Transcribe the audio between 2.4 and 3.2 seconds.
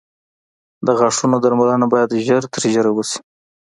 تر ژره وشي.